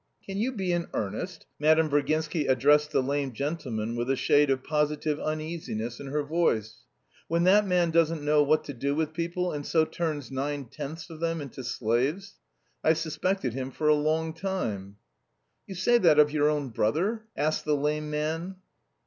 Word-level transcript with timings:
"Can 0.25 0.39
you 0.39 0.51
be 0.51 0.71
in 0.71 0.87
earnest?" 0.95 1.45
Madame 1.59 1.87
Virginsky 1.87 2.47
addressed 2.47 2.89
the 2.89 3.03
lame 3.03 3.33
gentleman 3.33 3.95
with 3.95 4.09
a 4.09 4.15
shade 4.15 4.49
of 4.49 4.63
positive 4.63 5.19
uneasiness 5.19 5.99
in 5.99 6.07
her 6.07 6.23
voice, 6.23 6.77
"when 7.27 7.43
that 7.43 7.67
man 7.67 7.91
doesn't 7.91 8.23
know 8.23 8.41
what 8.41 8.63
to 8.63 8.73
do 8.73 8.95
with 8.95 9.13
people 9.13 9.51
and 9.51 9.63
so 9.63 9.85
turns 9.85 10.31
nine 10.31 10.65
tenths 10.65 11.11
of 11.11 11.19
them 11.19 11.39
into 11.39 11.63
slaves? 11.63 12.39
I've 12.83 12.97
suspected 12.97 13.53
him 13.53 13.69
for 13.69 13.89
a 13.89 13.93
long 13.93 14.33
time." 14.33 14.97
"You 15.67 15.75
say 15.75 15.99
that 15.99 16.17
of 16.17 16.31
your 16.31 16.49
own 16.49 16.69
brother?" 16.69 17.25
asked 17.37 17.65
the 17.65 17.77
lame 17.77 18.09
man. 18.09 18.55